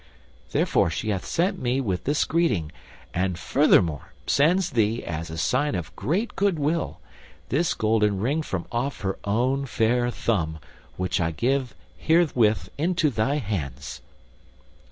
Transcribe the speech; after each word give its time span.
Therefore 0.51 0.89
she 0.89 1.09
hath 1.09 1.25
sent 1.27 1.59
me 1.61 1.79
with 1.79 2.05
this 2.05 2.25
greeting, 2.25 2.71
and 3.13 3.37
furthermore 3.37 4.13
sends 4.25 4.71
thee, 4.71 5.03
as 5.03 5.29
a 5.29 5.37
sign 5.37 5.75
of 5.75 5.95
great 5.95 6.35
good 6.35 6.57
will, 6.57 6.99
this 7.49 7.75
golden 7.75 8.19
ring 8.19 8.41
from 8.41 8.65
off 8.71 9.01
her 9.01 9.19
own 9.25 9.67
fair 9.67 10.09
thumb, 10.09 10.57
which 10.97 11.21
I 11.21 11.29
give 11.29 11.75
herewith 11.99 12.69
into 12.79 13.11
thy 13.11 13.35
hands." 13.35 14.01